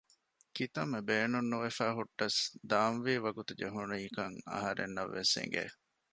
ކިތަންމެ 0.55 0.99
ބޭނުން 1.07 1.49
ނުވެފައި 1.51 1.95
ހުއްޓަސް 1.97 2.39
ދާން 2.69 2.99
ވީ 3.05 3.13
ވަގުތު 3.25 3.51
ޖެހުނީކަން 3.59 4.37
އަހަރެންނަށް 4.51 5.13
ވެސް 5.15 5.33
އެނގެ 5.37 5.63